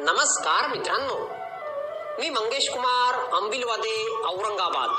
नमस्कार 0.00 0.68
मित्रांनो. 0.68 1.14
मी 2.18 2.30
मंगेश 2.30 2.68
कुमार 2.68 3.36
अंबिलवादे 3.36 4.08
औरंगाबाद. 4.08 4.90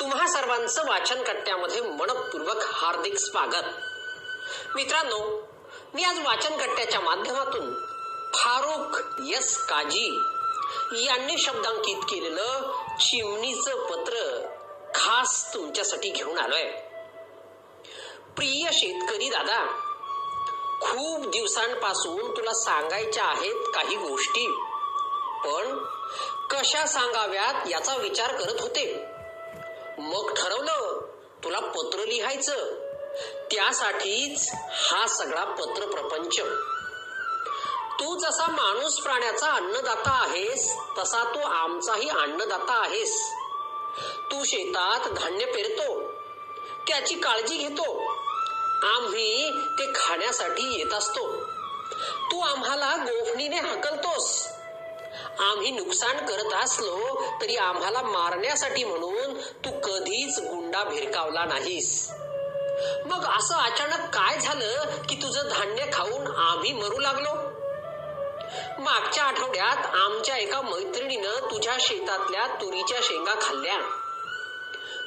तुम्हा 0.00 0.26
सर्वांचं 0.26 0.88
वाचन 0.88 1.22
कट्ट्यामध्ये 1.22 1.80
मनपूर्वक 1.80 2.56
हार्दिक 2.72 3.18
स्वागत. 3.18 3.64
मित्रांनो 4.74 5.48
मी 5.94 6.04
आज 6.04 6.18
वाचन 6.18 6.56
कट्ट्याच्या 6.56 7.00
माध्यमातून 7.00 7.74
फारुख 8.34 9.02
यस 9.24 9.66
काजी 9.66 10.18
यांनी 10.92 11.38
शब्दांकित 11.38 11.96
केलेलं 11.96 12.72
चिमणीचं 13.00 13.86
पत्र 13.86 14.14
खास 14.94 15.54
तुमच्यासाठी 15.54 16.10
घेऊन 16.10 16.38
आलोय. 16.38 16.64
प्रिय 18.36 18.70
शेतकरी 18.72 19.28
दादा 19.28 19.85
खूप 20.80 21.26
दिवसांपासून 21.26 22.36
तुला 22.36 22.52
सांगायच्या 22.52 23.24
आहेत 23.24 23.54
काही 23.74 23.96
गोष्टी. 23.96 24.46
पण 25.44 25.84
कशा 26.50 26.86
सांगाव्यात 26.86 27.68
याचा 27.68 27.96
विचार 27.96 28.36
करत 28.36 28.60
होते. 28.60 29.04
मग 29.98 30.34
ठरवलं 30.34 31.00
तुला 31.44 31.60
पत्र 31.60 31.98
लिहायचं. 31.98 32.86
त्यासाठीच 33.50 34.50
हा 34.70 35.06
सगळा 35.06 35.44
पत्र 35.44 35.86
प्रपंच. 35.86 36.40
तू 38.00 38.18
जसा 38.18 38.46
माणूस 38.50 39.00
प्राण्याचा 39.00 39.46
अन्नदाता 39.46 40.10
आहेस 40.10 40.76
तसा 40.98 41.24
तू 41.34 41.40
आमचाही 41.40 42.08
अन्नदाता 42.08 42.72
आहेस. 42.72 43.32
तू 44.30 44.44
शेतात 44.44 45.08
धान्य 45.08 45.44
पेरतो 45.44 46.02
त्याची 46.88 47.14
काळजी 47.14 47.56
घेतो. 47.56 48.15
आम्ही 48.82 49.50
ते 49.50 49.92
खाण्यासाठी 49.94 50.78
येत 50.78 50.92
असतो. 50.92 51.44
तू 52.32 52.40
आम्हाला 52.40 52.96
गोफणीने 52.96 53.56
हकलतोस. 53.56 54.48
आम्ही 55.38 55.70
नुकसान 55.70 56.26
करत 56.26 56.52
असलो 56.64 57.24
तरी 57.40 57.56
आम्हाला 57.56 58.02
मारण्यासाठी 58.02 58.84
म्हणून 58.84 59.40
तू 59.40 59.70
कधीच 59.70 60.38
गुंडा 60.38 60.84
भिरकावला 60.84 61.44
नाहीस. 61.44 62.10
मग 63.06 63.24
असं 63.38 63.54
अचानक 63.54 64.14
काय 64.14 64.38
झालं 64.40 64.84
की 65.08 65.14
तुझं 65.14 65.48
धान्य 65.50 65.84
खाऊन 65.92 66.26
आम्ही 66.26 66.72
मरू 66.72 66.98
लागलो? 66.98 67.30
मागच्या 68.82 69.24
आठवड्यात 69.24 69.86
आमच्या 69.94 70.36
एका 70.36 70.60
मैत्रिणीनं 70.60 71.34
तुझ्या 71.50 71.76
शेतातल्या 71.80 72.46
तुरीच्या 72.46 73.00
शेंगा 73.02 73.34
खाल्ल्या. 73.40 73.80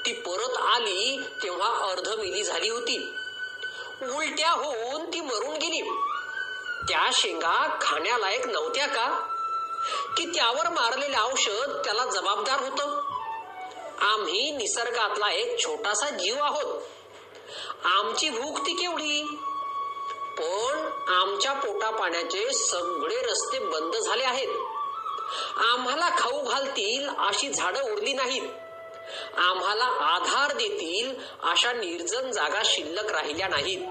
ती 0.05 0.13
परत 0.13 0.57
आली 0.57 1.21
तेव्हा 1.43 1.67
अर्धमेली 1.67 2.43
झाली 2.43 2.69
होती. 2.69 3.15
उलट्या 4.01 4.51
होऊन 4.51 5.13
ती 5.13 5.21
मरून 5.21 5.53
गेली. 5.53 5.81
त्या 6.89 7.09
शेंगा 7.13 7.77
खाण्यालायक 7.81 8.47
नव्हत्या 8.47 8.87
का? 8.87 9.07
की 10.17 10.25
त्यावर 10.25 10.69
मारलेले 10.69 11.17
औषध 11.17 11.81
त्याला 11.85 12.05
जबाबदार 12.05 12.59
होत? 12.59 13.03
आम्ही 14.01 14.51
निसर्गातला 14.51 15.31
एक 15.31 15.59
छोटासा 15.59 16.09
जीव 16.09 16.35
आहोत. 16.43 16.81
आमची 17.85 18.29
भूक 18.29 18.65
ती 18.65 18.73
केवढी? 18.73 19.23
पण 20.37 20.89
आमच्या 21.07 21.53
पोटा 21.53 21.89
पाण्याचे 21.89 22.53
सगळे 22.53 23.21
रस्ते 23.21 23.59
बंद 23.59 23.95
झाले 23.95 24.23
आहेत. 24.23 24.49
आम्हाला 25.57 26.09
खाऊ 26.17 26.43
घालतील 26.43 27.09
अशी 27.17 27.49
झाडं 27.49 27.81
उरली 27.81 28.13
नाहीत. 28.13 28.49
आम्हाला 29.37 29.85
आधार 29.85 30.53
देतील 30.53 31.13
अशा 31.43 31.71
निर्जन 31.71 32.31
जागा 32.31 32.61
शिल्लक 32.65 33.11
राहिल्या 33.11 33.47
नाहीत. 33.47 33.87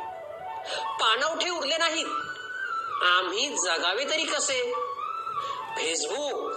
पाणवठे 1.01 1.51
उरले 1.51 1.77
नाहीत. 1.77 2.07
आम्ही 3.03 3.57
जगावे 3.57 4.05
तरी 4.05 4.25
कसे? 4.25 4.73
फेसबुक 5.77 6.53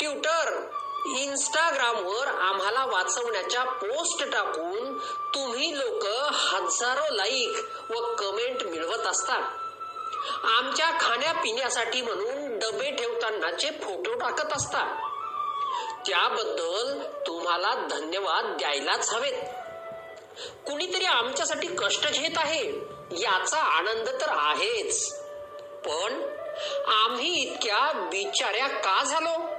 ट्विटर 0.00 0.70
इंस्टाग्रामवर 1.06 2.26
आम्हाला 2.26 2.84
वाचवण्याच्या 2.86 3.64
पोस्ट 3.64 4.24
टाकून 4.24 4.98
तुम्ही 5.34 5.78
लोक 5.78 6.06
हजारो 6.30 7.14
लाईक 7.14 7.56
व 7.90 8.14
कमेंट 8.14 8.62
मिळवत 8.62 9.06
असता 9.06 9.34
आमच्या 10.44 10.90
खाण्यापिण्यासाठी 11.00 12.02
म्हणून 12.02 12.58
डबे 12.58 12.90
ठेवतानाचे 12.90 13.70
फोटो 13.70 14.14
टाकत 14.14 14.52
असता 14.52 15.10
त्याबद्दल 16.06 17.02
तुम्हाला 17.26 17.74
धन्यवाद 17.74 18.44
द्यायलाच 18.44 19.14
हवेत. 19.14 19.42
कुणीतरी 20.66 21.04
आमच्यासाठी 21.04 21.66
कष्ट 21.66 22.08
घेत 22.08 22.30
आहे 22.36 22.70
याचा 23.12 23.58
आनंद 23.58 24.08
तर 24.08 24.28
आहेच. 24.28 25.14
पण 25.84 26.22
आम्ही 26.86 27.32
इतक्या 27.34 27.92
बिचाऱ्या 27.92 28.68
का 28.68 29.04
झालो? 29.04 29.54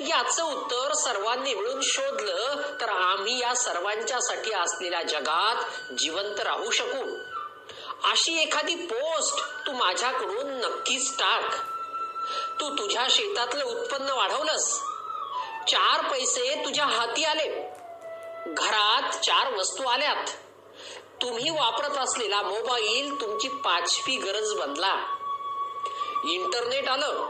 याचं 0.00 0.44
उत्तर 0.44 0.92
सर्वांनी 0.92 1.54
मिळून 1.54 1.80
शोधलं 1.82 2.62
तर 2.80 2.88
आम्ही 2.88 3.38
या 3.38 3.54
सर्वांच्यासाठी 3.54 4.52
असलेल्या 4.52 5.02
जगात 5.02 5.92
जिवंत 5.92 6.40
राहू 6.40 6.70
शकू. 6.70 7.18
अशी 8.04 8.42
एखादी 8.42 8.74
पोस्ट 8.74 9.66
तू 9.66 9.72
माझ्याकडून 9.72 10.46
नक्कीच 10.46 11.12
टाक. 11.18 11.54
तू 12.60 12.78
तुझ्या 12.78 13.06
शेतातलं 13.10 13.64
उत्पन्न 13.64 14.10
वाढवलंस. 14.10 14.89
चार 15.68 16.10
पैसे 16.12 16.64
तुझ्या 16.64 16.86
हाती 16.86 17.24
आले. 17.24 17.70
घरात 18.46 19.10
चार 19.10 19.54
वस्तू 19.54 19.84
आल्यात. 19.84 20.30
तुम्ही 21.22 21.50
वापरत 21.50 21.96
असलेला 21.96 22.42
मोबाईल 22.42 23.20
तुमची 23.20 23.48
पाचवी 23.48 24.16
गरज 24.16 24.52
बनला. 24.52 24.94
इंटरनेट 26.24 26.88
आलं. 26.88 27.26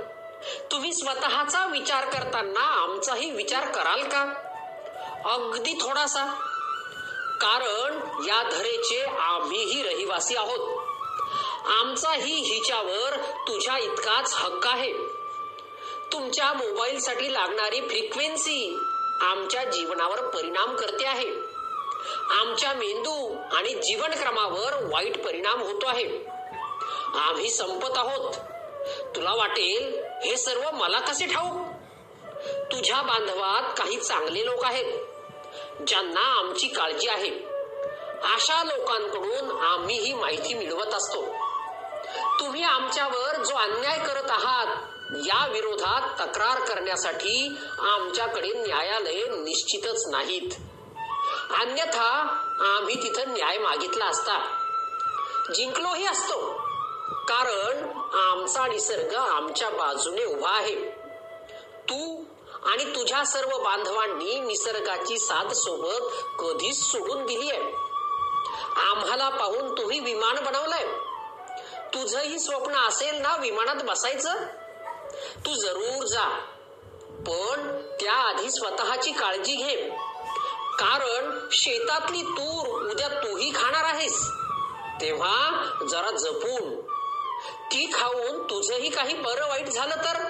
तुम्ही 0.71 0.93
स्वतःचा 0.93 1.65
विचार 1.65 2.05
करताना 2.05 2.59
आमचाही 2.59 3.31
विचार 3.31 3.67
कराल 3.67 4.03
का? 4.03 4.33
अगदी 5.25 5.73
थोडासा. 5.73 6.25
कारण 7.41 7.99
या 8.27 8.43
धरेचे 8.43 9.03
आम्हीही 9.19 9.83
रहिवासी 9.83 10.35
आहोत. 10.35 10.86
आमचाही 11.67 12.33
हिच्यावर 12.33 13.15
तुझ्या 13.17 13.77
इतकाच 13.77 14.33
हक्क 14.35 14.67
आहे. 14.67 14.93
तुमच्या 16.13 16.53
मोबाईलसाठी 16.53 17.33
लागणारी 17.33 17.81
फ्रिक्वेन्सी 17.81 18.77
आमच्या 19.21 19.63
जीवनावर 19.63 20.27
परिणाम 20.27 20.75
करते 20.75 21.05
आहे. 21.05 21.27
आमच्या 22.29 22.73
मेंदू 22.73 23.35
आणि 23.55 23.69
जीवनक्रमावर 23.69 24.83
वाईट 24.93 25.25
परिणाम 25.25 25.61
होतो 25.61 25.87
आहे. 25.87 26.25
आम्ही 27.15 27.49
संपत 27.49 27.97
आहोत. 27.97 28.33
तुला 29.15 29.33
वाटेल 29.33 30.03
हे 30.27 30.37
सर्व 30.37 30.61
मला 30.71 30.99
कसे 30.99 31.25
ठाऊक? 31.25 31.67
तुझ्या 32.71 33.01
बांधवात 33.01 33.73
काही 33.77 33.97
चांगले 33.97 34.45
लोक 34.45 34.65
आहेत 34.65 34.93
ज्यांना 35.87 36.39
आमची 36.39 36.67
काळजी 36.67 37.07
आहे. 37.07 37.29
अशा 38.23 38.63
लोकांकडून 38.63 39.61
आम्ही 39.61 39.99
ही 39.99 40.13
माहिती 40.13 40.53
मिळवत 40.53 40.93
असतो. 40.93 41.46
तुम्ही 42.39 42.63
आमच्यावर 42.63 43.43
जो 43.43 43.55
अन्याय 43.55 43.99
करत 43.99 44.31
आहात 44.31 44.75
या 45.25 45.47
विरोधात 45.47 46.21
तक्रार 46.21 46.59
करण्यासाठी 46.59 47.57
आमच्याकडे 47.79 48.53
न्यायालय 48.53 49.23
निश्चितच 49.29 50.07
नाहीत. 50.07 50.51
अन्यथा 51.61 52.37
आम्ही 52.59 53.03
तिथं 53.03 53.23
न्याय 53.27 53.57
मागितला 53.57 54.05
असता. 54.05 54.63
जिंकलोही 55.55 56.05
असतो 56.05 56.53
कारण 57.09 57.97
आमचा 58.13 58.67
निसर्ग 58.67 59.15
आमच्या 59.15 59.69
बाजूने 59.69 60.25
उभा 60.25 60.51
आहे. 60.51 60.89
तू 61.89 62.23
आणि 62.65 62.85
तुझ्या 62.85 63.25
सर्व 63.25 63.57
बांधवांनी 63.57 64.39
निसर्गाची 64.39 65.17
साथ 65.19 65.53
सोबत 65.53 66.13
कधीच 66.39 66.83
सोडून 66.83 67.25
दिली 67.25 67.49
आहे 67.49 67.71
आम्हाला 68.81 69.29
पाहून 69.29 69.77
तुम्ही 69.77 69.99
विमान 69.99 70.35
बनवलंय. 70.43 71.06
तुझंही 71.93 72.39
स्वप्न 72.39 72.75
असेल 72.75 73.21
ना 73.21 73.37
विमानात 73.37 73.75
बसायचं? 73.75 74.33
तू 75.45 75.53
जरूर 75.53 76.05
जा. 76.05 76.39
पण 77.11 77.81
त्याआधी 78.01 78.51
स्वतःची 78.51 79.11
काळजी 79.11 79.55
घे. 79.55 79.89
कारण 80.79 81.47
शेतातली 81.51 82.21
तूर 82.21 82.91
उद्या 82.91 83.07
तूही 83.07 83.51
खाणार 83.51 83.83
आहेस. 83.83 84.29
तेव्हा 85.01 85.63
जरा 85.89 86.11
जपून. 86.11 86.81
ती 87.71 87.91
खाऊन 87.93 88.43
तुझंही 88.43 88.89
काही 88.89 89.13
बरं 89.13 89.47
वाईट 89.47 89.69
झालं 89.69 89.95
तर? 89.95 90.29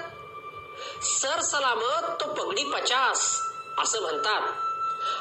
सर 1.02 1.40
सलामत 1.40 2.20
तो 2.20 2.32
पगडी 2.32 2.64
पचास 2.64 3.40
असं 3.78 4.00
म्हणतात. 4.00 4.42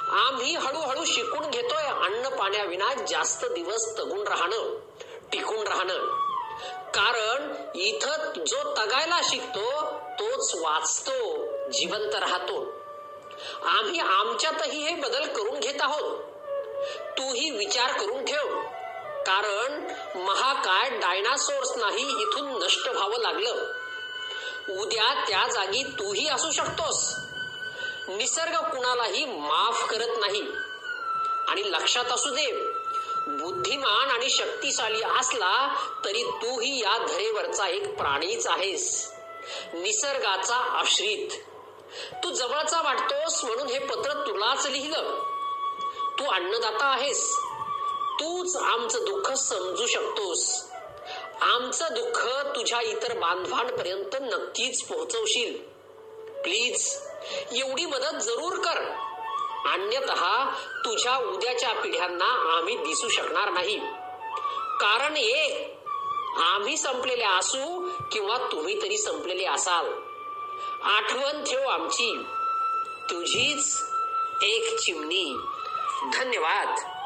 आम्ही 0.10 0.56
हळूहळू 0.56 1.06
शिकून 1.06 1.50
घेतोय 1.50 1.84
अन्न 1.84 2.30
पाण्याविना 2.30 2.94
जास्त 2.94 3.46
दिवस 3.46 3.98
तगून 3.98 4.28
राहणं 4.28 4.80
टिकून 5.32 5.68
राहणं. 5.68 6.27
कारण 6.94 7.54
इथं 7.76 8.34
जो 8.48 8.74
तगायला 8.78 9.20
शिकतो 9.24 9.84
तोच 10.20 10.56
वाचतो 10.56 11.46
जिवंत 11.70 12.16
राहतो. 12.16 12.74
आम्ही 13.66 14.00
आमच्यातही 14.00 14.82
हे 14.82 14.96
बदल 14.96 15.26
करून 15.26 15.60
घेत 15.60 15.82
आहोत. 15.82 16.20
तूही 17.18 17.50
विचार 17.50 17.92
करून 18.00 18.26
ठेव. 18.26 18.62
कारण 19.26 19.88
महाकाय 20.16 20.90
डायनासोर्स 20.90 21.72
नाही 21.78 22.22
इथून 22.22 22.64
नष्ट 22.64 22.88
व्हावं 22.88 23.18
लागलं. 23.18 23.52
उद्या 24.80 25.14
त्या 25.14 25.48
जागी 25.52 25.84
तूही 25.84 26.30
असू 26.30 26.52
शकतोस. 26.52 27.16
निसर्ग 28.08 28.56
कुणालाही 28.56 29.26
माफ 29.26 29.90
करत 29.90 30.18
नाही. 30.20 30.52
आणि 31.48 31.72
लक्षात 31.72 32.06
असू 32.06 32.30
दे 32.30 32.67
बुद्धिमान 33.28 34.10
आणि 34.10 34.30
शक्तिशाली 34.30 35.02
असला 35.04 35.76
तरी 36.06 36.24
तूही 36.24 36.80
या 36.80 36.98
धरेवरचा 36.98 37.68
एक 37.68 37.98
प्राणीच 37.98 38.48
आहेस. 38.48 39.12
निसर्गाचा 39.74 40.56
आश्रित. 40.56 41.30
तू 42.24 42.30
जवळचा 42.30 42.82
वाटतोस 42.82 43.44
म्हणून 43.44 43.68
हे 43.68 43.80
पत्र 43.80 44.14
तुलाच 44.14 44.66
लिहिलं. 44.66 45.04
तू 46.20 46.26
अन्नदाता 46.26 46.86
आहेस. 46.86 47.36
तूच 48.20 48.56
आमचं 48.56 49.00
दुःख 49.02 49.32
समजू 49.32 49.86
शकतोस. 49.86 50.64
आमचं 51.42 51.86
दुःख 51.92 52.28
तुझ्या 52.28 52.82
इतर 52.82 53.18
बांधवांपर्यंत 53.18 54.16
नक्कीच 54.22 54.84
पोहोचवशील. 54.84 55.58
प्लीज 56.42 57.02
एवढी 57.52 57.86
मदत 57.86 58.22
जरूर 58.22 58.54
कर. 58.54 59.08
अन्यत 59.66 60.10
तुझ्या 60.86 61.18
उद्याच्या 61.18 61.74
पिढ्यांना 61.74 62.58
आम्ही 62.58 62.76
दिसू 62.76 63.08
शकणार 63.08 63.50
नाही. 63.50 63.80
कारण 64.82 65.18
एक 65.18 65.78
आम्ही 66.38 66.78
संपलेले 66.78 67.24
असू 67.24 67.90
किंवा 68.12 68.38
तुम्ही 68.38 68.82
तरी 68.82 68.98
संपलेले 68.98 69.46
असाल. 69.46 69.86
आठवण 70.84 71.44
ठेव 71.44 71.68
आमची. 71.70 72.24
तुझीच 73.10 73.84
एक 74.42 74.80
चिमणी. 74.80 75.38
धन्यवाद. 76.14 76.97